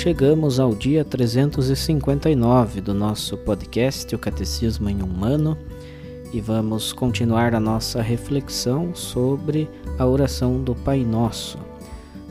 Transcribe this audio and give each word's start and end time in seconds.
Chegamos 0.00 0.58
ao 0.58 0.74
dia 0.74 1.04
359 1.04 2.80
do 2.80 2.94
nosso 2.94 3.36
podcast, 3.36 4.14
o 4.14 4.18
Catecismo 4.18 4.88
em 4.88 5.02
um 5.02 5.22
Ano, 5.22 5.58
e 6.32 6.40
vamos 6.40 6.90
continuar 6.90 7.54
a 7.54 7.60
nossa 7.60 8.00
reflexão 8.00 8.94
sobre 8.94 9.68
a 9.98 10.06
oração 10.06 10.64
do 10.64 10.74
Pai 10.74 11.04
Nosso. 11.04 11.58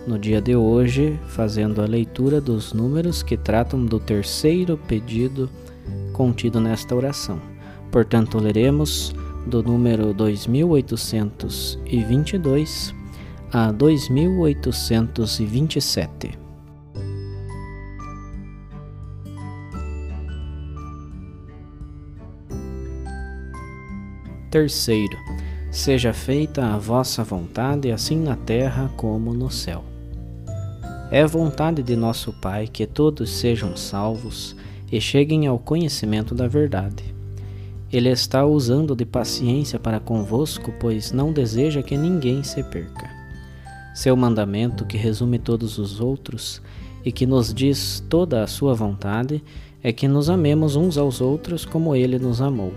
No 0.08 0.18
dia 0.18 0.42
de 0.42 0.56
hoje, 0.56 1.20
fazendo 1.28 1.84
a 1.84 1.86
leitura 1.86 2.42
dos 2.42 2.74
números 2.74 3.22
que 3.22 3.38
tratam 3.38 3.86
do 3.86 4.00
terceiro 4.00 4.76
pedido 4.76 5.48
contido 6.12 6.60
nesta 6.60 6.96
oração. 6.96 7.40
Portanto, 7.92 8.40
leremos 8.40 9.14
do 9.46 9.62
número 9.62 10.12
2822 10.12 12.96
a 13.54 13.72
2827. 13.72 16.39
Terceiro, 24.50 25.16
seja 25.70 26.12
feita 26.12 26.66
a 26.66 26.78
vossa 26.78 27.24
vontade, 27.24 27.92
assim 27.92 28.18
na 28.18 28.36
terra 28.36 28.92
como 28.98 29.32
no 29.32 29.52
céu. 29.52 29.84
É 31.12 31.24
vontade 31.24 31.84
de 31.84 31.96
nosso 31.96 32.34
Pai 32.34 32.68
que 32.68 32.88
todos 32.88 33.30
sejam 33.30 33.78
salvos 33.78 34.56
e 34.92 35.00
cheguem 35.00 35.46
ao 35.46 35.60
conhecimento 35.60 36.34
da 36.34 36.48
verdade. 36.48 37.04
Ele 37.94 38.10
está 38.10 38.44
usando 38.44 38.96
de 38.96 39.06
paciência 39.06 39.78
para 39.78 40.00
convosco, 40.00 40.74
pois 40.80 41.12
não 41.12 41.32
deseja 41.32 41.84
que 41.84 41.96
ninguém 41.96 42.42
se 42.42 42.64
perca. 42.64 43.08
Seu 43.94 44.16
mandamento, 44.16 44.84
que 44.84 44.98
resume 44.98 45.38
todos 45.38 45.78
os 45.78 46.00
outros 46.00 46.60
e 47.06 47.12
que 47.12 47.28
nos 47.28 47.54
diz 47.54 48.04
toda 48.10 48.44
a 48.44 48.48
sua 48.48 48.74
vontade, 48.74 49.44
é 49.84 49.94
que 49.94 50.08
nos 50.08 50.28
amemos 50.28 50.76
uns 50.76 50.98
aos 50.98 51.22
outros 51.22 51.66
como 51.66 51.96
ele 51.96 52.18
nos 52.18 52.42
amou. 52.42 52.74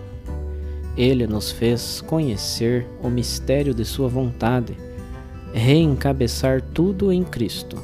Ele 0.97 1.27
nos 1.27 1.51
fez 1.51 2.03
conhecer 2.03 2.87
o 3.03 3.09
mistério 3.09 3.73
de 3.73 3.85
Sua 3.85 4.09
vontade, 4.09 4.77
reencabeçar 5.55 6.61
tudo 6.61 7.13
em 7.13 7.25
Cristo. 7.25 7.77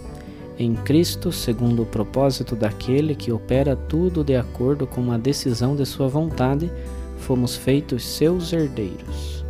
Em 0.59 0.75
Cristo, 0.75 1.31
segundo 1.31 1.83
o 1.83 1.87
propósito 1.87 2.57
daquele 2.57 3.15
que 3.15 3.31
opera 3.31 3.77
tudo 3.77 4.25
de 4.25 4.37
acordo 4.37 4.87
com 4.87 5.11
a 5.13 5.17
decisão 5.17 5.75
de 5.75 5.87
Sua 5.87 6.09
vontade, 6.09 6.71
fomos 7.19 7.57
feitos 7.57 8.05
seus 8.05 8.53
herdeiros. 8.53 9.45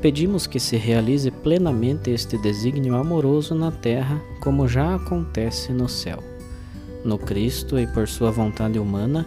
Pedimos 0.00 0.46
que 0.46 0.58
se 0.58 0.76
realize 0.76 1.30
plenamente 1.30 2.10
este 2.10 2.38
desígnio 2.38 2.96
amoroso 2.96 3.54
na 3.54 3.70
terra, 3.70 4.20
como 4.40 4.66
já 4.66 4.94
acontece 4.94 5.72
no 5.72 5.88
céu. 5.88 6.18
No 7.04 7.18
Cristo 7.18 7.78
e 7.78 7.86
por 7.86 8.08
Sua 8.08 8.30
vontade 8.30 8.78
humana, 8.78 9.26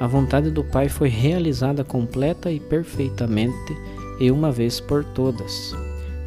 a 0.00 0.06
vontade 0.06 0.50
do 0.50 0.62
Pai 0.62 0.88
foi 0.88 1.08
realizada 1.08 1.82
completa 1.82 2.50
e 2.52 2.60
perfeitamente 2.60 3.76
e 4.20 4.30
uma 4.30 4.52
vez 4.52 4.80
por 4.80 5.04
todas. 5.04 5.74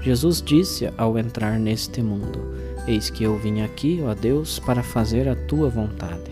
Jesus 0.01 0.41
disse 0.41 0.91
ao 0.97 1.17
entrar 1.17 1.59
neste 1.59 2.01
mundo: 2.01 2.53
Eis 2.87 3.09
que 3.09 3.23
eu 3.23 3.37
vim 3.37 3.61
aqui, 3.61 4.01
ó 4.03 4.13
Deus, 4.13 4.59
para 4.59 4.83
fazer 4.83 5.27
a 5.29 5.35
tua 5.35 5.69
vontade. 5.69 6.31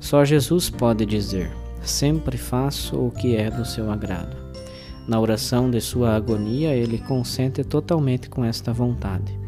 Só 0.00 0.24
Jesus 0.24 0.68
pode 0.68 1.06
dizer: 1.06 1.50
Sempre 1.82 2.36
faço 2.36 2.96
o 2.96 3.10
que 3.10 3.36
é 3.36 3.50
do 3.50 3.64
seu 3.64 3.90
agrado. 3.90 4.36
Na 5.06 5.18
oração 5.18 5.70
de 5.70 5.80
sua 5.80 6.14
agonia, 6.14 6.74
ele 6.74 6.98
consente 6.98 7.64
totalmente 7.64 8.28
com 8.28 8.44
esta 8.44 8.72
vontade. 8.74 9.38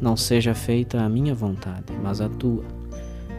Não 0.00 0.16
seja 0.16 0.54
feita 0.54 1.00
a 1.00 1.08
minha 1.08 1.34
vontade, 1.34 1.92
mas 2.02 2.20
a 2.20 2.28
tua. 2.28 2.64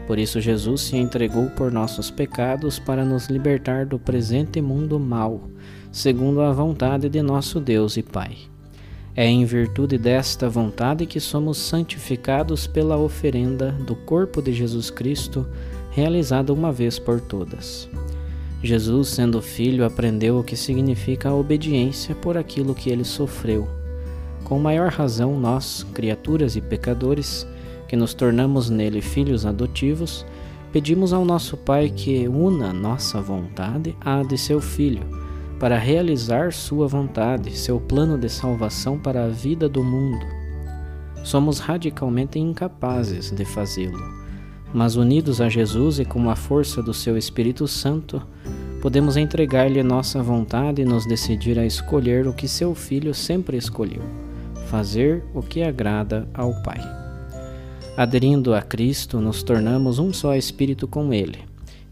Por 0.06 0.18
isso, 0.18 0.40
Jesus 0.40 0.82
se 0.82 0.96
entregou 0.96 1.50
por 1.50 1.72
nossos 1.72 2.10
pecados 2.10 2.78
para 2.78 3.04
nos 3.04 3.26
libertar 3.26 3.84
do 3.86 3.98
presente 3.98 4.60
mundo 4.60 5.00
mau, 5.00 5.50
segundo 5.90 6.40
a 6.40 6.52
vontade 6.52 7.08
de 7.08 7.20
nosso 7.22 7.58
Deus 7.58 7.96
e 7.96 8.02
Pai. 8.02 8.36
É 9.16 9.26
em 9.26 9.44
virtude 9.44 9.96
desta 9.96 10.48
vontade 10.48 11.06
que 11.06 11.18
somos 11.18 11.56
santificados 11.56 12.66
pela 12.66 12.98
oferenda 12.98 13.72
do 13.72 13.96
corpo 13.96 14.42
de 14.42 14.52
Jesus 14.52 14.90
Cristo, 14.90 15.46
realizada 15.90 16.52
uma 16.52 16.70
vez 16.70 16.98
por 16.98 17.20
todas. 17.20 17.88
Jesus, 18.62 19.08
sendo 19.08 19.40
filho, 19.40 19.84
aprendeu 19.84 20.38
o 20.38 20.44
que 20.44 20.56
significa 20.56 21.30
a 21.30 21.34
obediência 21.34 22.14
por 22.14 22.36
aquilo 22.36 22.74
que 22.74 22.90
ele 22.90 23.04
sofreu. 23.04 23.66
Com 24.44 24.58
maior 24.58 24.90
razão, 24.90 25.38
nós, 25.38 25.84
criaturas 25.94 26.54
e 26.54 26.60
pecadores, 26.60 27.46
que 27.88 27.96
nos 27.96 28.14
tornamos 28.14 28.70
nele 28.70 29.00
filhos 29.00 29.46
adotivos, 29.46 30.26
pedimos 30.72 31.12
ao 31.12 31.24
nosso 31.24 31.56
Pai 31.56 31.88
que 31.88 32.28
una 32.28 32.72
nossa 32.72 33.20
vontade 33.20 33.96
à 34.00 34.22
de 34.22 34.36
seu 34.36 34.60
Filho, 34.60 35.02
para 35.58 35.78
realizar 35.78 36.52
sua 36.52 36.86
vontade, 36.86 37.56
seu 37.56 37.80
plano 37.80 38.18
de 38.18 38.28
salvação 38.28 38.98
para 38.98 39.24
a 39.24 39.28
vida 39.28 39.68
do 39.68 39.82
mundo. 39.82 40.24
Somos 41.24 41.58
radicalmente 41.58 42.38
incapazes 42.38 43.30
de 43.30 43.44
fazê-lo, 43.44 43.98
mas 44.72 44.96
unidos 44.96 45.40
a 45.40 45.48
Jesus 45.48 45.98
e 45.98 46.04
com 46.04 46.28
a 46.28 46.36
força 46.36 46.82
do 46.82 46.92
seu 46.92 47.16
Espírito 47.16 47.66
Santo, 47.66 48.22
podemos 48.82 49.16
entregar-lhe 49.16 49.82
nossa 49.82 50.22
vontade 50.22 50.82
e 50.82 50.84
nos 50.84 51.06
decidir 51.06 51.58
a 51.58 51.64
escolher 51.64 52.26
o 52.28 52.32
que 52.32 52.46
seu 52.46 52.74
Filho 52.74 53.14
sempre 53.14 53.56
escolheu: 53.56 54.02
fazer 54.68 55.24
o 55.34 55.42
que 55.42 55.62
agrada 55.62 56.28
ao 56.34 56.52
Pai. 56.62 57.05
Aderindo 57.96 58.54
a 58.54 58.60
Cristo, 58.60 59.22
nos 59.22 59.42
tornamos 59.42 59.98
um 59.98 60.12
só 60.12 60.34
espírito 60.36 60.86
com 60.86 61.14
Ele, 61.14 61.38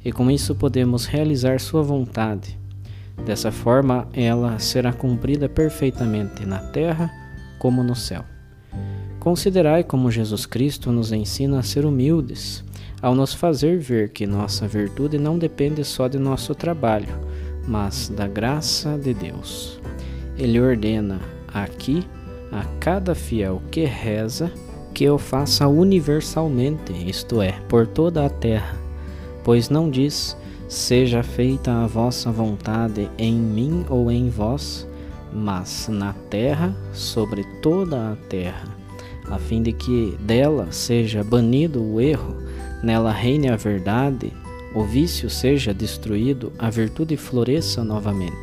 e 0.04 0.12
com 0.12 0.30
isso 0.30 0.54
podemos 0.54 1.06
realizar 1.06 1.58
Sua 1.58 1.82
vontade. 1.82 2.58
Dessa 3.24 3.50
forma, 3.50 4.06
ela 4.12 4.58
será 4.58 4.92
cumprida 4.92 5.48
perfeitamente 5.48 6.44
na 6.44 6.58
terra 6.58 7.10
como 7.58 7.82
no 7.82 7.96
céu. 7.96 8.22
Considerai 9.18 9.82
como 9.82 10.10
Jesus 10.10 10.44
Cristo 10.44 10.92
nos 10.92 11.10
ensina 11.10 11.60
a 11.60 11.62
ser 11.62 11.86
humildes, 11.86 12.62
ao 13.00 13.14
nos 13.14 13.32
fazer 13.32 13.78
ver 13.78 14.10
que 14.10 14.26
nossa 14.26 14.68
virtude 14.68 15.16
não 15.16 15.38
depende 15.38 15.82
só 15.84 16.06
de 16.06 16.18
nosso 16.18 16.54
trabalho, 16.54 17.18
mas 17.66 18.10
da 18.10 18.28
graça 18.28 18.98
de 18.98 19.14
Deus. 19.14 19.80
Ele 20.36 20.60
ordena 20.60 21.18
aqui 21.48 22.04
a 22.52 22.62
cada 22.78 23.14
fiel 23.14 23.62
que 23.70 23.84
reza 23.84 24.52
que 24.94 25.04
eu 25.04 25.18
faça 25.18 25.66
universalmente, 25.66 26.92
isto 26.92 27.42
é, 27.42 27.52
por 27.68 27.84
toda 27.84 28.24
a 28.24 28.30
terra, 28.30 28.78
pois 29.42 29.68
não 29.68 29.90
diz: 29.90 30.36
seja 30.68 31.22
feita 31.22 31.72
a 31.72 31.86
vossa 31.86 32.30
vontade 32.30 33.10
em 33.18 33.34
mim 33.34 33.84
ou 33.90 34.10
em 34.10 34.30
vós, 34.30 34.88
mas 35.32 35.88
na 35.88 36.12
terra, 36.30 36.74
sobre 36.92 37.42
toda 37.60 38.12
a 38.12 38.16
terra, 38.28 38.68
a 39.28 39.36
fim 39.36 39.62
de 39.62 39.72
que 39.72 40.16
dela 40.20 40.68
seja 40.70 41.24
banido 41.24 41.82
o 41.82 42.00
erro, 42.00 42.36
nela 42.80 43.10
reine 43.10 43.48
a 43.48 43.56
verdade, 43.56 44.32
o 44.76 44.84
vício 44.84 45.28
seja 45.28 45.74
destruído, 45.74 46.52
a 46.56 46.70
virtude 46.70 47.16
floresça 47.16 47.82
novamente, 47.82 48.36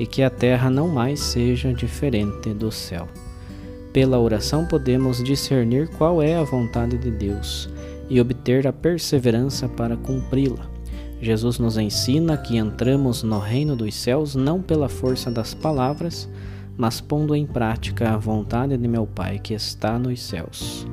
e 0.00 0.06
que 0.06 0.24
a 0.24 0.30
terra 0.30 0.68
não 0.68 0.88
mais 0.88 1.20
seja 1.20 1.72
diferente 1.72 2.50
do 2.50 2.72
céu. 2.72 3.06
Pela 3.92 4.18
oração 4.18 4.66
podemos 4.66 5.22
discernir 5.22 5.88
qual 5.96 6.22
é 6.22 6.36
a 6.36 6.42
vontade 6.44 6.98
de 6.98 7.10
Deus 7.10 7.68
e 8.10 8.20
obter 8.20 8.62
ter 8.62 8.66
a 8.66 8.72
perseverança 8.72 9.68
para 9.68 9.96
cumpri-la. 9.96 10.66
Jesus 11.20 11.58
nos 11.58 11.76
ensina 11.76 12.36
que 12.36 12.56
entramos 12.56 13.22
no 13.22 13.38
reino 13.38 13.74
dos 13.74 13.94
céus 13.94 14.34
não 14.34 14.62
pela 14.62 14.88
força 14.88 15.30
das 15.30 15.52
palavras, 15.52 16.28
mas 16.76 17.00
pondo 17.00 17.34
em 17.34 17.44
prática 17.44 18.10
a 18.10 18.16
vontade 18.16 18.76
de 18.76 18.88
meu 18.88 19.06
Pai 19.06 19.38
que 19.38 19.52
está 19.52 19.98
nos 19.98 20.22
céus. 20.22 20.86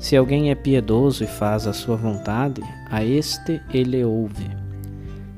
Se 0.00 0.16
alguém 0.16 0.50
é 0.50 0.54
piedoso 0.54 1.24
e 1.24 1.26
faz 1.26 1.66
a 1.66 1.72
sua 1.72 1.96
vontade, 1.96 2.62
a 2.90 3.04
este 3.04 3.60
ele 3.72 4.04
ouve. 4.04 4.48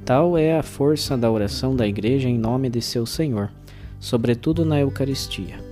Tal 0.05 0.37
é 0.37 0.59
a 0.59 0.63
força 0.63 1.17
da 1.17 1.31
oração 1.31 1.77
da 1.77 1.87
Igreja 1.87 2.29
em 2.29 2.39
nome 2.39 2.69
de 2.69 2.81
seu 2.81 3.05
Senhor, 3.05 3.51
sobretudo 3.99 4.65
na 4.65 4.81
Eucaristia. 4.81 5.70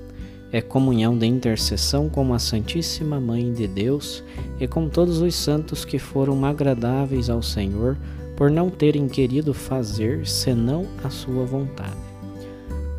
É 0.50 0.60
comunhão 0.60 1.16
de 1.16 1.26
intercessão 1.26 2.08
com 2.08 2.32
a 2.32 2.38
Santíssima 2.38 3.20
Mãe 3.20 3.52
de 3.52 3.66
Deus 3.66 4.24
e 4.58 4.66
com 4.66 4.88
todos 4.88 5.20
os 5.20 5.34
santos 5.34 5.84
que 5.84 5.98
foram 5.98 6.44
agradáveis 6.44 7.28
ao 7.28 7.42
Senhor 7.42 7.96
por 8.36 8.50
não 8.50 8.70
terem 8.70 9.08
querido 9.08 9.52
fazer 9.52 10.26
senão 10.26 10.86
a 11.04 11.10
sua 11.10 11.44
vontade. 11.44 11.96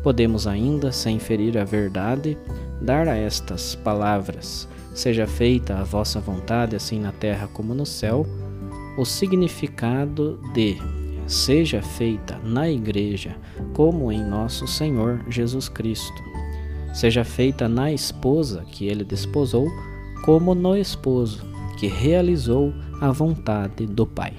Podemos 0.02 0.46
ainda, 0.46 0.92
sem 0.92 1.18
ferir 1.18 1.58
a 1.58 1.64
verdade, 1.64 2.38
dar 2.80 3.08
a 3.08 3.16
estas 3.16 3.74
palavras 3.74 4.68
seja 4.94 5.26
feita 5.26 5.78
a 5.78 5.84
vossa 5.84 6.20
vontade, 6.20 6.76
assim 6.76 7.00
na 7.00 7.12
terra 7.12 7.48
como 7.52 7.74
no 7.74 7.86
céu, 7.86 8.26
o 8.98 9.04
significado 9.04 10.38
de 10.52 10.76
seja 11.26 11.80
feita 11.80 12.38
na 12.42 12.68
Igreja 12.68 13.36
como 13.72 14.10
em 14.10 14.22
nosso 14.22 14.66
Senhor 14.66 15.24
Jesus 15.28 15.68
Cristo. 15.68 16.29
Seja 16.92 17.24
feita 17.24 17.68
na 17.68 17.92
esposa 17.92 18.64
que 18.70 18.86
ele 18.86 19.04
desposou, 19.04 19.68
como 20.24 20.54
no 20.54 20.76
esposo 20.76 21.40
que 21.78 21.86
realizou 21.86 22.74
a 23.00 23.10
vontade 23.10 23.86
do 23.86 24.06
Pai. 24.06 24.34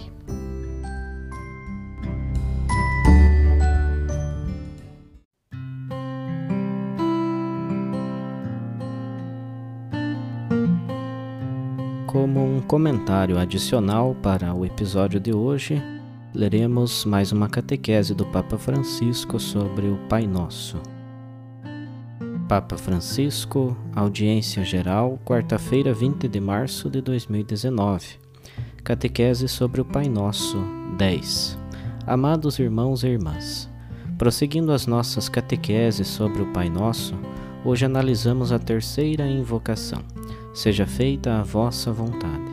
Como 12.06 12.46
um 12.46 12.62
comentário 12.62 13.40
adicional 13.40 14.16
para 14.22 14.54
o 14.54 14.66
episódio 14.66 15.20
de 15.20 15.34
hoje, 15.34 15.82
leremos 16.36 17.06
mais 17.06 17.32
uma 17.32 17.50
catequese 17.50 18.14
do 18.14 18.26
Papa 18.26 18.58
Francisco 18.58 19.40
sobre 19.40 19.88
o 19.88 19.98
Pai 20.08 20.28
Nosso. 20.28 20.78
Papa 22.52 22.76
Francisco, 22.76 23.78
audiência 23.96 24.62
geral, 24.62 25.18
quarta-feira, 25.24 25.94
20 25.94 26.28
de 26.28 26.42
março 26.42 26.90
de 26.90 27.00
2019. 27.00 28.20
Catequese 28.84 29.48
sobre 29.48 29.80
o 29.80 29.86
Pai 29.86 30.10
Nosso 30.10 30.58
10. 30.98 31.58
Amados 32.06 32.60
irmãos 32.60 33.06
e 33.06 33.08
irmãs, 33.08 33.70
prosseguindo 34.18 34.74
as 34.74 34.86
nossas 34.86 35.30
catequeses 35.30 36.10
sobre 36.10 36.42
o 36.42 36.52
Pai 36.52 36.68
Nosso, 36.68 37.16
hoje 37.64 37.86
analisamos 37.86 38.52
a 38.52 38.60
terceira 38.60 39.26
invocação 39.26 40.04
seja 40.54 40.86
feita 40.86 41.40
a 41.40 41.44
vossa 41.44 41.90
vontade. 41.94 42.52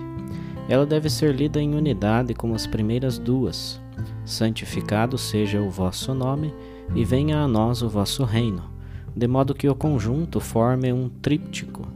Ela 0.69 0.87
deve 0.87 1.11
ser 1.11 1.35
lida 1.35 1.61
em 1.61 1.75
unidade 1.75 2.35
como 2.35 2.55
as 2.55 2.69
primeiras 2.69 3.19
duas. 3.19 3.81
Santificado 4.25 5.19
seja 5.19 5.61
o 5.61 5.69
vosso 5.69 6.15
nome, 6.15 6.55
e 6.95 7.05
venha 7.05 7.41
a 7.41 7.49
nós 7.49 7.83
o 7.83 7.89
vosso 7.89 8.23
reino, 8.23 8.78
de 9.19 9.27
modo 9.27 9.53
que 9.53 9.69
o 9.69 9.75
conjunto 9.75 10.39
forme 10.39 10.93
um 10.93 11.09
tríptico. 11.09 11.89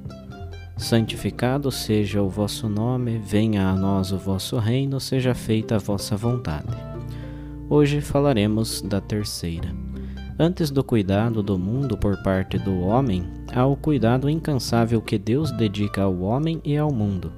Santificado 0.76 1.70
seja 1.70 2.20
o 2.20 2.28
vosso 2.28 2.68
nome, 2.68 3.16
venha 3.16 3.68
a 3.68 3.76
nós 3.76 4.10
o 4.10 4.18
vosso 4.18 4.58
reino, 4.58 4.98
seja 4.98 5.32
feita 5.32 5.76
a 5.76 5.78
vossa 5.78 6.16
vontade. 6.16 6.76
Hoje 7.70 8.00
falaremos 8.00 8.82
da 8.82 9.00
terceira. 9.00 9.72
Antes 10.36 10.68
do 10.68 10.82
cuidado 10.82 11.44
do 11.44 11.56
mundo 11.56 11.96
por 11.96 12.20
parte 12.24 12.58
do 12.58 12.80
homem, 12.80 13.22
há 13.54 13.64
o 13.64 13.76
cuidado 13.76 14.28
incansável 14.28 15.00
que 15.00 15.16
Deus 15.16 15.52
dedica 15.52 16.02
ao 16.02 16.18
homem 16.22 16.60
e 16.64 16.76
ao 16.76 16.92
mundo. 16.92 17.32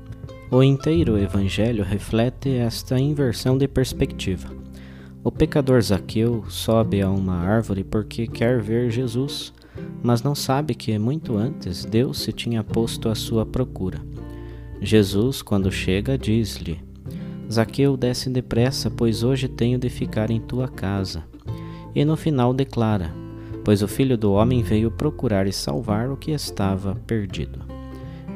O 0.51 0.63
inteiro 0.63 1.19
Evangelho 1.19 1.85
reflete 1.85 2.49
esta 2.49 2.99
inversão 2.99 3.59
de 3.59 3.69
perspectiva. 3.69 4.49
O 5.23 5.31
pecador 5.31 5.83
Zaqueu 5.83 6.43
sobe 6.49 7.03
a 7.03 7.11
uma 7.11 7.37
árvore 7.37 7.85
porque 7.85 8.27
quer 8.27 8.63
ver 8.63 8.91
Jesus, 8.91 9.53
mas 10.03 10.23
não 10.23 10.35
sabe 10.35 10.75
que 10.75 10.99
muito 10.99 11.37
antes 11.37 11.85
Deus 11.85 12.19
se 12.19 12.33
tinha 12.33 12.63
posto 12.63 13.09
à 13.09 13.15
sua 13.15 13.47
procura. 13.47 14.01
Jesus, 14.81 15.41
quando 15.43 15.73
chega, 15.73 16.19
diz-lhe: 16.19 16.81
Zaqueu, 17.51 17.97
desce 17.97 18.29
depressa, 18.31 18.91
pois 18.91 19.23
hoje 19.23 19.49
tenho 19.49 19.79
de 19.79 19.89
ficar 19.89 20.31
em 20.31 20.41
tua 20.41 20.69
casa. 20.69 21.25
E 21.95 22.05
no 22.05 22.17
final 22.17 22.53
declara: 22.53 23.13
Pois 23.65 23.83
o 23.83 23.89
Filho 23.89 24.19
do 24.19 24.33
Homem 24.33 24.63
veio 24.63 24.91
procurar 24.91 25.47
e 25.47 25.53
salvar 25.53 26.11
o 26.11 26.17
que 26.17 26.33
estava 26.33 26.95
perdido. 27.07 27.61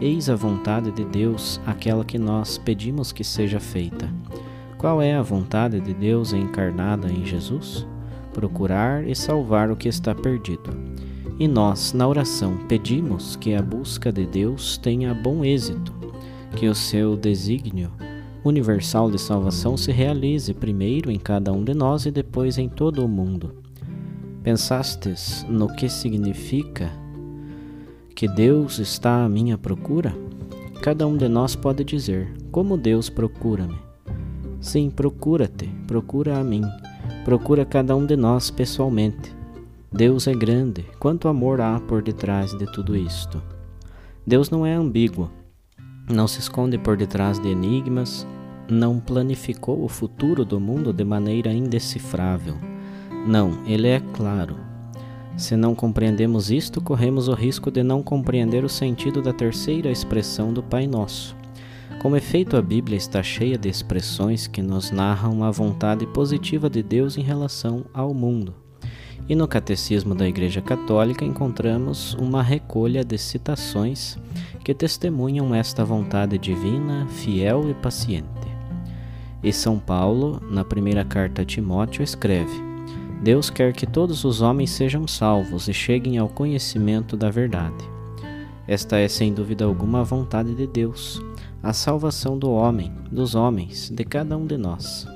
Eis 0.00 0.30
a 0.30 0.36
vontade 0.36 0.92
de 0.92 1.04
Deus, 1.04 1.60
aquela 1.66 2.04
que 2.04 2.18
nós 2.18 2.56
pedimos 2.56 3.10
que 3.10 3.24
seja 3.24 3.58
feita. 3.58 4.08
Qual 4.78 5.02
é 5.02 5.14
a 5.14 5.22
vontade 5.22 5.80
de 5.80 5.92
Deus 5.92 6.32
encarnada 6.32 7.10
em 7.10 7.24
Jesus? 7.24 7.84
Procurar 8.32 9.04
e 9.04 9.14
salvar 9.14 9.72
o 9.72 9.76
que 9.76 9.88
está 9.88 10.14
perdido. 10.14 10.87
E 11.38 11.46
nós, 11.46 11.92
na 11.92 12.08
oração, 12.08 12.58
pedimos 12.66 13.36
que 13.36 13.54
a 13.54 13.62
busca 13.62 14.10
de 14.10 14.26
Deus 14.26 14.76
tenha 14.76 15.14
bom 15.14 15.44
êxito, 15.44 15.94
que 16.56 16.66
o 16.66 16.74
seu 16.74 17.16
desígnio 17.16 17.92
universal 18.44 19.08
de 19.08 19.20
salvação 19.20 19.76
se 19.76 19.92
realize 19.92 20.52
primeiro 20.52 21.12
em 21.12 21.18
cada 21.18 21.52
um 21.52 21.62
de 21.62 21.74
nós 21.74 22.06
e 22.06 22.10
depois 22.10 22.58
em 22.58 22.68
todo 22.68 23.04
o 23.04 23.08
mundo. 23.08 23.54
Pensastes 24.42 25.46
no 25.48 25.68
que 25.68 25.88
significa 25.88 26.90
que 28.16 28.26
Deus 28.26 28.80
está 28.80 29.24
à 29.24 29.28
minha 29.28 29.56
procura? 29.56 30.12
Cada 30.82 31.06
um 31.06 31.16
de 31.16 31.28
nós 31.28 31.54
pode 31.54 31.84
dizer: 31.84 32.34
Como 32.50 32.76
Deus 32.76 33.08
procura-me? 33.08 33.78
Sim, 34.60 34.90
procura-te, 34.90 35.68
procura 35.86 36.38
a 36.38 36.42
mim, 36.42 36.62
procura 37.24 37.64
cada 37.64 37.94
um 37.94 38.04
de 38.04 38.16
nós 38.16 38.50
pessoalmente. 38.50 39.37
Deus 39.90 40.26
é 40.26 40.34
grande, 40.34 40.84
quanto 40.98 41.28
amor 41.28 41.62
há 41.62 41.80
por 41.80 42.02
detrás 42.02 42.52
de 42.52 42.70
tudo 42.72 42.94
isto. 42.94 43.42
Deus 44.26 44.50
não 44.50 44.66
é 44.66 44.74
ambíguo, 44.74 45.30
não 46.10 46.28
se 46.28 46.40
esconde 46.40 46.76
por 46.76 46.94
detrás 46.94 47.38
de 47.38 47.48
enigmas, 47.48 48.26
não 48.70 49.00
planificou 49.00 49.82
o 49.82 49.88
futuro 49.88 50.44
do 50.44 50.60
mundo 50.60 50.92
de 50.92 51.02
maneira 51.04 51.50
indecifrável. 51.50 52.54
Não, 53.26 53.64
ele 53.66 53.88
é 53.88 53.98
claro. 54.12 54.56
Se 55.38 55.56
não 55.56 55.74
compreendemos 55.74 56.50
isto, 56.50 56.82
corremos 56.82 57.26
o 57.26 57.32
risco 57.32 57.70
de 57.70 57.82
não 57.82 58.02
compreender 58.02 58.64
o 58.64 58.68
sentido 58.68 59.22
da 59.22 59.32
terceira 59.32 59.90
expressão 59.90 60.52
do 60.52 60.62
Pai 60.62 60.86
Nosso. 60.86 61.34
Como 62.02 62.14
efeito, 62.14 62.58
a 62.58 62.62
Bíblia 62.62 62.98
está 62.98 63.22
cheia 63.22 63.56
de 63.56 63.70
expressões 63.70 64.46
que 64.46 64.60
nos 64.60 64.90
narram 64.90 65.42
a 65.42 65.50
vontade 65.50 66.06
positiva 66.08 66.68
de 66.68 66.82
Deus 66.82 67.16
em 67.16 67.22
relação 67.22 67.86
ao 67.94 68.12
mundo. 68.12 68.67
E 69.26 69.34
no 69.34 69.48
Catecismo 69.48 70.14
da 70.14 70.28
Igreja 70.28 70.60
Católica 70.60 71.24
encontramos 71.24 72.14
uma 72.14 72.42
recolha 72.42 73.04
de 73.04 73.16
citações 73.16 74.18
que 74.64 74.74
testemunham 74.74 75.54
esta 75.54 75.82
vontade 75.84 76.36
divina, 76.36 77.06
fiel 77.08 77.70
e 77.70 77.74
paciente. 77.74 78.26
E 79.42 79.52
São 79.52 79.78
Paulo, 79.78 80.42
na 80.50 80.64
primeira 80.64 81.04
carta 81.04 81.42
a 81.42 81.44
Timóteo, 81.44 82.02
escreve: 82.02 82.52
Deus 83.22 83.50
quer 83.50 83.72
que 83.72 83.86
todos 83.86 84.24
os 84.24 84.40
homens 84.40 84.70
sejam 84.70 85.06
salvos 85.06 85.68
e 85.68 85.72
cheguem 85.72 86.18
ao 86.18 86.28
conhecimento 86.28 87.16
da 87.16 87.30
verdade. 87.30 87.84
Esta 88.66 88.98
é 88.98 89.08
sem 89.08 89.32
dúvida 89.32 89.64
alguma 89.64 90.00
a 90.00 90.04
vontade 90.04 90.54
de 90.54 90.66
Deus, 90.66 91.22
a 91.62 91.72
salvação 91.72 92.38
do 92.38 92.50
homem, 92.50 92.92
dos 93.10 93.34
homens, 93.34 93.88
de 93.88 94.04
cada 94.04 94.36
um 94.36 94.46
de 94.46 94.58
nós. 94.58 95.06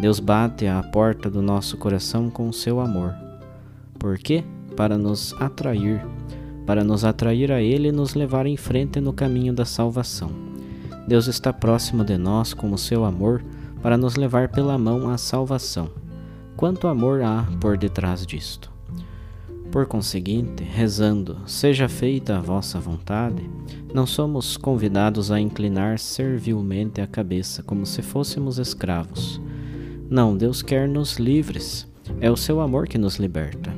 Deus 0.00 0.20
bate 0.20 0.66
à 0.66 0.82
porta 0.82 1.28
do 1.28 1.42
nosso 1.42 1.76
coração 1.76 2.30
com 2.30 2.48
o 2.48 2.52
seu 2.52 2.78
amor 2.78 3.31
por 4.02 4.18
quê? 4.18 4.42
Para 4.76 4.98
nos 4.98 5.32
atrair, 5.34 6.04
para 6.66 6.82
nos 6.82 7.04
atrair 7.04 7.52
a 7.52 7.62
Ele 7.62 7.86
e 7.86 7.92
nos 7.92 8.14
levar 8.14 8.46
em 8.46 8.56
frente 8.56 9.00
no 9.00 9.12
caminho 9.12 9.52
da 9.52 9.64
salvação. 9.64 10.28
Deus 11.06 11.28
está 11.28 11.52
próximo 11.52 12.04
de 12.04 12.18
nós 12.18 12.52
com 12.52 12.72
o 12.72 12.76
seu 12.76 13.04
amor 13.04 13.44
para 13.80 13.96
nos 13.96 14.16
levar 14.16 14.48
pela 14.48 14.76
mão 14.76 15.08
à 15.08 15.16
salvação. 15.16 15.88
Quanto 16.56 16.88
amor 16.88 17.22
há 17.22 17.46
por 17.60 17.78
detrás 17.78 18.26
disto? 18.26 18.72
Por 19.70 19.86
conseguinte, 19.86 20.64
rezando, 20.64 21.38
seja 21.46 21.88
feita 21.88 22.36
a 22.36 22.40
vossa 22.40 22.80
vontade, 22.80 23.48
não 23.94 24.04
somos 24.04 24.56
convidados 24.56 25.30
a 25.30 25.38
inclinar 25.38 26.00
servilmente 26.00 27.00
a 27.00 27.06
cabeça 27.06 27.62
como 27.62 27.86
se 27.86 28.02
fôssemos 28.02 28.58
escravos. 28.58 29.40
Não, 30.10 30.36
Deus 30.36 30.60
quer 30.60 30.88
nos 30.88 31.18
livres. 31.20 31.86
É 32.20 32.28
o 32.28 32.36
seu 32.36 32.60
amor 32.60 32.88
que 32.88 32.98
nos 32.98 33.16
liberta. 33.16 33.72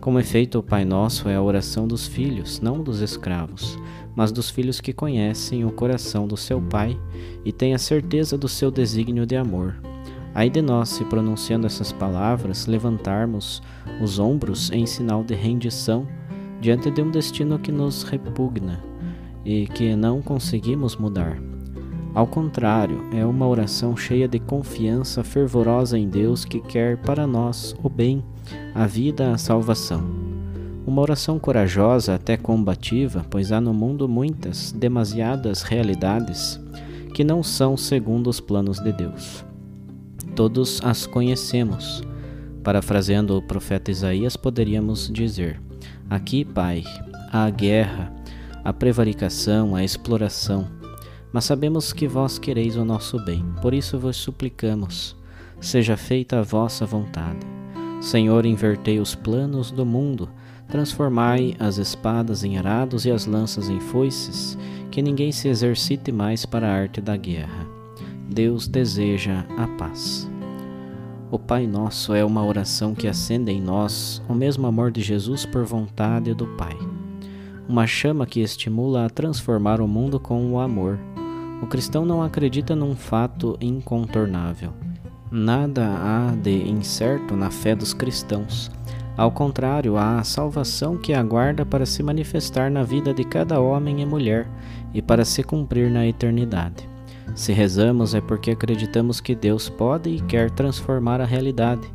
Como 0.00 0.18
efeito, 0.18 0.58
o 0.58 0.62
Pai 0.62 0.82
Nosso 0.82 1.28
é 1.28 1.36
a 1.36 1.42
oração 1.42 1.86
dos 1.86 2.06
filhos, 2.06 2.58
não 2.58 2.82
dos 2.82 3.02
escravos, 3.02 3.78
mas 4.16 4.32
dos 4.32 4.48
filhos 4.48 4.80
que 4.80 4.94
conhecem 4.94 5.62
o 5.62 5.70
coração 5.70 6.26
do 6.26 6.38
seu 6.38 6.58
Pai 6.58 6.98
e 7.44 7.52
têm 7.52 7.74
a 7.74 7.78
certeza 7.78 8.38
do 8.38 8.48
seu 8.48 8.70
desígnio 8.70 9.26
de 9.26 9.36
amor. 9.36 9.76
Ai 10.34 10.48
de 10.48 10.62
nós, 10.62 10.88
se 10.88 11.04
pronunciando 11.04 11.66
essas 11.66 11.92
palavras, 11.92 12.66
levantarmos 12.66 13.62
os 14.00 14.18
ombros 14.18 14.70
em 14.70 14.86
sinal 14.86 15.22
de 15.22 15.34
rendição 15.34 16.08
diante 16.62 16.90
de 16.90 17.02
um 17.02 17.10
destino 17.10 17.58
que 17.58 17.70
nos 17.70 18.02
repugna 18.02 18.82
e 19.44 19.66
que 19.66 19.94
não 19.94 20.22
conseguimos 20.22 20.96
mudar. 20.96 21.36
Ao 22.14 22.26
contrário, 22.26 23.04
é 23.12 23.24
uma 23.24 23.46
oração 23.46 23.94
cheia 23.96 24.26
de 24.26 24.38
confiança 24.38 25.22
fervorosa 25.22 25.98
em 25.98 26.08
Deus 26.08 26.44
que 26.44 26.60
quer 26.60 26.96
para 26.96 27.26
nós 27.26 27.74
o 27.82 27.88
bem, 27.88 28.24
a 28.74 28.86
vida, 28.86 29.32
a 29.32 29.38
salvação. 29.38 30.02
Uma 30.86 31.02
oração 31.02 31.38
corajosa, 31.38 32.14
até 32.14 32.36
combativa, 32.36 33.24
pois 33.30 33.52
há 33.52 33.60
no 33.60 33.72
mundo 33.72 34.08
muitas, 34.08 34.72
demasiadas 34.72 35.62
realidades 35.62 36.60
que 37.14 37.24
não 37.24 37.42
são 37.42 37.76
segundo 37.76 38.28
os 38.28 38.40
planos 38.40 38.78
de 38.80 38.92
Deus. 38.92 39.44
Todos 40.34 40.80
as 40.82 41.06
conhecemos. 41.06 42.02
Parafraseando 42.62 43.36
o 43.36 43.42
profeta 43.42 43.90
Isaías, 43.90 44.36
poderíamos 44.36 45.10
dizer: 45.10 45.60
Aqui, 46.08 46.44
Pai, 46.44 46.84
há 47.32 47.44
a 47.44 47.50
guerra, 47.50 48.12
a 48.64 48.72
prevaricação, 48.72 49.74
a 49.74 49.82
exploração. 49.82 50.66
Mas 51.32 51.44
sabemos 51.44 51.92
que 51.92 52.08
vós 52.08 52.38
quereis 52.38 52.76
o 52.76 52.84
nosso 52.84 53.22
bem, 53.24 53.44
por 53.62 53.72
isso 53.72 53.98
vos 53.98 54.16
suplicamos: 54.16 55.16
seja 55.60 55.96
feita 55.96 56.40
a 56.40 56.42
vossa 56.42 56.84
vontade. 56.84 57.49
Senhor, 58.00 58.46
invertei 58.46 58.98
os 58.98 59.14
planos 59.14 59.70
do 59.70 59.84
mundo, 59.84 60.28
transformai 60.68 61.54
as 61.58 61.76
espadas 61.76 62.42
em 62.42 62.56
arados 62.56 63.04
e 63.04 63.10
as 63.10 63.26
lanças 63.26 63.68
em 63.68 63.78
foices, 63.78 64.56
que 64.90 65.02
ninguém 65.02 65.30
se 65.30 65.48
exercite 65.48 66.10
mais 66.10 66.46
para 66.46 66.66
a 66.66 66.72
arte 66.72 67.00
da 67.00 67.16
guerra. 67.16 67.66
Deus 68.26 68.66
deseja 68.66 69.44
a 69.58 69.66
paz. 69.66 70.30
O 71.30 71.38
Pai 71.38 71.66
Nosso 71.66 72.14
é 72.14 72.24
uma 72.24 72.44
oração 72.44 72.94
que 72.94 73.06
acende 73.06 73.52
em 73.52 73.60
nós 73.60 74.22
o 74.28 74.34
mesmo 74.34 74.66
amor 74.66 74.90
de 74.90 75.02
Jesus 75.02 75.44
por 75.44 75.64
vontade 75.64 76.32
do 76.34 76.46
Pai. 76.56 76.76
Uma 77.68 77.86
chama 77.86 78.26
que 78.26 78.40
estimula 78.40 79.06
a 79.06 79.10
transformar 79.10 79.80
o 79.80 79.86
mundo 79.86 80.18
com 80.18 80.50
o 80.50 80.58
amor. 80.58 80.98
O 81.62 81.66
cristão 81.66 82.04
não 82.04 82.22
acredita 82.22 82.74
num 82.74 82.96
fato 82.96 83.56
incontornável. 83.60 84.72
Nada 85.30 85.86
há 85.86 86.34
de 86.34 86.68
incerto 86.68 87.36
na 87.36 87.52
fé 87.52 87.76
dos 87.76 87.94
cristãos. 87.94 88.68
Ao 89.16 89.30
contrário, 89.30 89.96
há 89.96 90.18
a 90.18 90.24
salvação 90.24 90.96
que 90.96 91.14
aguarda 91.14 91.64
para 91.64 91.86
se 91.86 92.02
manifestar 92.02 92.68
na 92.68 92.82
vida 92.82 93.14
de 93.14 93.22
cada 93.22 93.60
homem 93.60 94.00
e 94.00 94.06
mulher 94.06 94.48
e 94.92 95.00
para 95.00 95.24
se 95.24 95.44
cumprir 95.44 95.88
na 95.88 96.04
eternidade. 96.04 96.88
Se 97.36 97.52
rezamos 97.52 98.12
é 98.12 98.20
porque 98.20 98.50
acreditamos 98.50 99.20
que 99.20 99.36
Deus 99.36 99.68
pode 99.68 100.10
e 100.10 100.20
quer 100.20 100.50
transformar 100.50 101.20
a 101.20 101.26
realidade, 101.26 101.86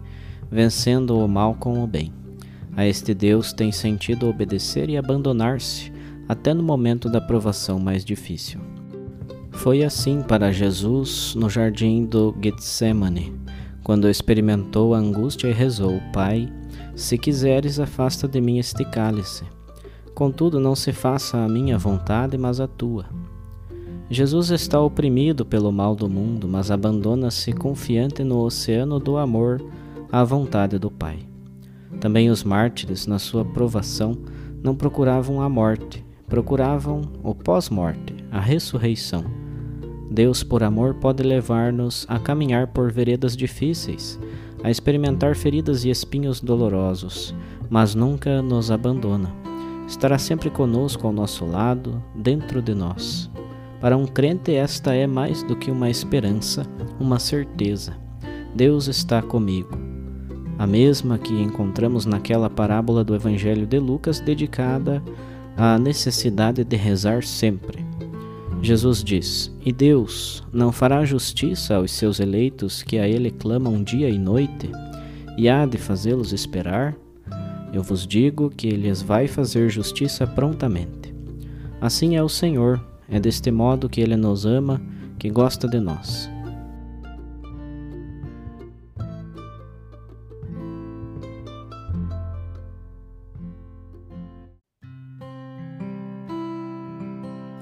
vencendo 0.50 1.20
o 1.20 1.28
mal 1.28 1.56
com 1.56 1.84
o 1.84 1.88
bem. 1.88 2.14
A 2.78 2.86
este 2.86 3.14
Deus 3.14 3.52
tem 3.52 3.70
sentido 3.70 4.30
obedecer 4.30 4.90
e 4.90 4.98
abandonar-se, 4.98 5.92
até 6.28 6.54
no 6.54 6.64
momento 6.64 7.10
da 7.10 7.20
provação 7.20 7.80
mais 7.80 8.06
difícil. 8.06 8.62
Foi 9.56 9.84
assim 9.84 10.22
para 10.22 10.52
Jesus 10.52 11.34
no 11.36 11.50
jardim 11.50 12.06
do 12.06 12.36
Getsemane, 12.42 13.34
quando 13.84 14.10
experimentou 14.10 14.94
a 14.94 15.00
angústia 15.00 15.48
e 15.48 15.54
rezou: 15.54 16.00
Pai, 16.14 16.48
se 16.96 17.18
quiseres, 17.18 17.80
afasta 17.80 18.28
de 18.28 18.40
mim 18.40 18.60
este 18.60 18.86
cálice. 18.86 19.44
Contudo, 20.14 20.60
não 20.60 20.76
se 20.76 20.94
faça 20.94 21.38
a 21.38 21.50
minha 21.50 21.78
vontade, 21.78 22.38
mas 22.38 22.60
a 22.60 22.68
tua. 22.68 23.06
Jesus 24.10 24.52
está 24.52 24.80
oprimido 24.80 25.44
pelo 25.44 25.72
mal 25.72 25.96
do 25.96 26.08
mundo, 26.08 26.48
mas 26.48 26.70
abandona-se 26.70 27.52
confiante 27.52 28.24
no 28.24 28.40
oceano 28.40 29.00
do 29.00 29.18
amor 29.18 29.60
à 30.12 30.24
vontade 30.24 30.78
do 30.78 30.92
Pai. 30.92 31.20
Também 32.00 32.30
os 32.30 32.44
mártires, 32.44 33.08
na 33.08 33.18
sua 33.18 33.44
provação, 33.44 34.16
não 34.62 34.76
procuravam 34.76 35.42
a 35.42 35.50
morte, 35.50 36.06
procuravam 36.28 37.02
o 37.24 37.34
pós-morte, 37.34 38.14
a 38.32 38.40
ressurreição. 38.40 39.45
Deus, 40.10 40.44
por 40.44 40.64
amor, 40.64 40.96
pode 40.96 41.24
levar-nos 41.24 42.06
a 42.08 42.20
caminhar 42.20 42.68
por 42.68 42.92
veredas 42.92 43.36
difíceis, 43.36 44.20
a 44.64 44.70
experimentar 44.70 45.36
feridas 45.36 45.84
e 45.84 45.90
espinhos 45.90 46.42
dolorosos, 46.42 47.36
mas 47.70 47.96
nunca 47.96 48.42
nos 48.42 48.72
abandona. 48.72 49.34
Estará 49.88 50.18
sempre 50.18 50.50
conosco 50.50 51.06
ao 51.06 51.14
nosso 51.14 51.46
lado, 51.46 52.02
dentro 52.16 52.62
de 52.62 52.74
nós. 52.74 53.30
Para 53.80 53.98
um 53.98 54.06
crente, 54.06 54.54
esta 54.54 54.96
é 54.96 55.06
mais 55.06 55.44
do 55.44 55.56
que 55.56 55.70
uma 55.70 55.90
esperança, 55.90 56.66
uma 57.00 57.20
certeza. 57.20 57.94
Deus 58.56 58.88
está 58.88 59.22
comigo. 59.22 59.78
A 60.58 60.66
mesma 60.66 61.18
que 61.18 61.34
encontramos 61.34 62.06
naquela 62.06 62.50
parábola 62.50 63.04
do 63.04 63.14
Evangelho 63.14 63.68
de 63.68 63.78
Lucas 63.78 64.20
dedicada 64.20 65.04
à 65.58 65.78
necessidade 65.78 66.64
de 66.64 66.76
rezar 66.76 67.24
sempre. 67.24 67.85
Jesus 68.66 69.04
diz: 69.04 69.56
E 69.64 69.72
Deus 69.72 70.44
não 70.52 70.72
fará 70.72 71.06
justiça 71.06 71.76
aos 71.76 71.92
seus 71.92 72.20
eleitos 72.20 72.82
que 72.82 72.98
a 72.98 73.08
Ele 73.08 73.30
clamam 73.30 73.84
dia 73.84 74.10
e 74.10 74.18
noite, 74.18 74.72
e 75.38 75.48
há 75.48 75.68
de 75.68 75.78
fazê-los 75.78 76.34
esperar? 76.34 76.96
Eu 77.72 77.84
vos 77.84 78.08
digo 78.08 78.50
que 78.50 78.72
lhes 78.72 79.04
vai 79.04 79.28
fazer 79.28 79.70
justiça 79.70 80.26
prontamente. 80.26 81.14
Assim 81.80 82.16
é 82.16 82.24
o 82.24 82.30
Senhor 82.30 82.84
é 83.08 83.20
deste 83.20 83.52
modo 83.52 83.88
que 83.88 84.02
Ele 84.02 84.16
nos 84.16 84.48
ama, 84.48 84.82
que 85.20 85.30
gosta 85.30 85.68
de 85.68 85.80
nós. 85.80 86.28